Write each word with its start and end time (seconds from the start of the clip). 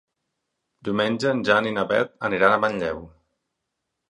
Diumenge 0.87 1.33
en 1.33 1.43
Jan 1.49 1.69
i 1.73 1.75
na 1.77 1.83
Beth 1.93 2.17
aniran 2.31 2.55
a 2.57 2.63
Manlleu. 2.65 3.05